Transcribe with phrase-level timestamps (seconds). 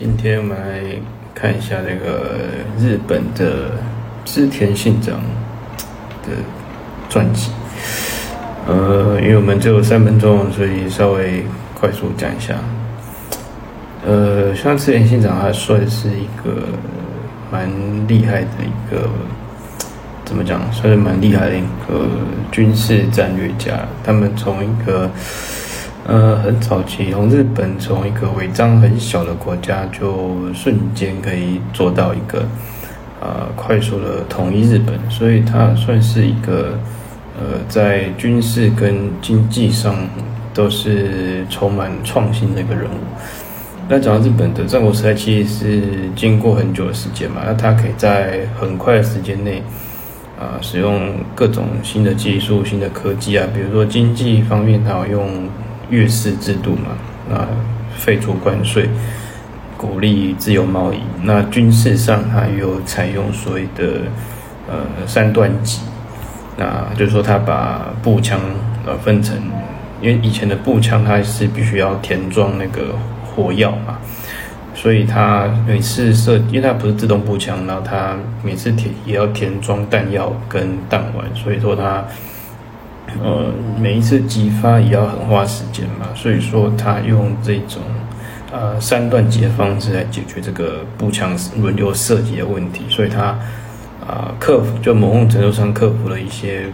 [0.00, 0.80] 今天我们来
[1.34, 2.34] 看一下这个
[2.78, 3.72] 日本的
[4.24, 5.20] 织田信长
[6.22, 6.32] 的
[7.10, 7.50] 传记。
[8.66, 11.44] 呃，因为我们只有三分钟，所以稍微
[11.78, 12.54] 快速讲一下。
[14.06, 16.62] 呃，像织田信长，他算是一个
[17.52, 17.68] 蛮
[18.08, 19.06] 厉害的一个，
[20.24, 20.60] 怎么讲？
[20.72, 22.08] 算是蛮厉害的一个
[22.50, 23.86] 军事战略家。
[24.02, 25.10] 他们从一个
[26.06, 32.44] 呃，很早期，从日本从一个违章很小的国家，就瞬间可以做到一个
[33.20, 36.76] 呃快速的统一日本，所以他算是一个
[37.38, 39.94] 呃在军事跟经济上
[40.52, 42.96] 都是充满创新的一个人物。
[43.88, 45.82] 那讲到日本的战国时代，其实是
[46.16, 49.62] 经过很久的时间嘛，那他可以在很快的时间内
[50.40, 55.28] 啊使用各种新的技术、新的科技啊，比如说经济方面，他用。
[55.90, 56.96] 月式制度嘛，
[57.28, 57.46] 那
[57.96, 58.88] 废除关税，
[59.76, 61.00] 鼓励自由贸易。
[61.22, 64.02] 那军事上，它又采用所谓的
[64.68, 65.80] 呃三段戟，
[66.56, 68.40] 那就是说，他把步枪
[68.86, 69.36] 呃分成，
[70.00, 73.98] 因为以前的步枪它是必须要填装那个火药嘛，
[74.74, 82.04] 所以它每次射，因为它不是自动步枪，然后它每次填也要填装弹药跟弹丸，所以说它。
[83.22, 87.82] 呃，每一次激发也要很花时间嘛，所以说他用这种
[88.52, 93.36] 呃三段击的方式来解决这个步枪轮流射击的问题，所以他
[94.06, 96.66] 啊克服就某种程度上克服了一些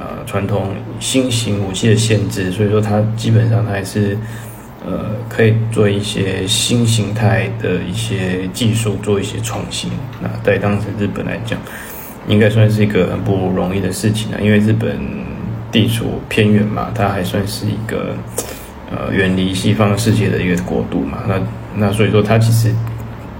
[0.00, 4.16] 呃传统新型武器的限制，所以说他基本上他还是
[4.84, 9.90] 呃可以做一些新形态的一些技术，做一些创新。
[10.20, 11.58] 那在当时日本来讲，
[12.26, 14.98] 应该算是一个很不容易的事情啊，因为日本。
[15.72, 18.14] 地处偏远嘛，它还算是一个
[18.90, 21.20] 呃远离西方世界的一个国度嘛。
[21.26, 21.40] 那
[21.74, 22.70] 那所以说，它其实，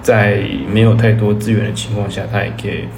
[0.01, 2.89] 在没有太多资源的情况下，它也可以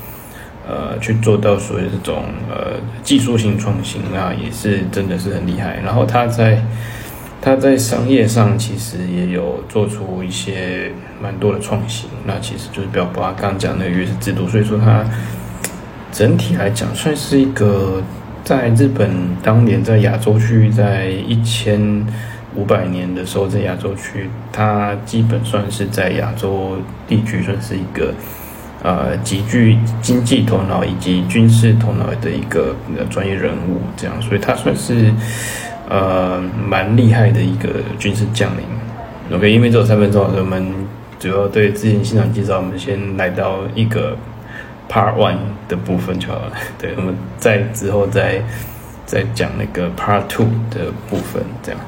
[0.69, 5.81] 呃去做到所谓这种呃技术性创新啊，也是真的是很厉害。
[5.85, 6.63] 然后它在
[7.43, 12.09] 它在商业上其实也有做出一些蛮多的创新。
[12.25, 15.05] 那其实就是比较把刚讲那个约式制度，所以说它
[16.13, 18.01] 整体来讲算是一个。
[18.45, 19.11] 在日本
[19.43, 22.07] 当年在亚洲区，在一千
[22.55, 26.77] 五百年的时候，在亚洲区，它基本算是在亚洲
[27.09, 28.13] 地区算是一个
[28.83, 32.77] 呃极具经济头脑以及军事头脑的一个
[33.09, 35.11] 专业人物，这样，所以他算是
[35.89, 36.39] 呃
[36.69, 38.65] 蛮厉害的一个军事将领。
[39.33, 40.71] OK，因为只有三分钟，我们
[41.19, 44.15] 主要对之前现场介绍，我们先来到一个。
[44.89, 48.43] Part One 的部分就好了， 对，我们在之后再
[49.07, 51.81] 再讲那个 Part Two 的部分，这样。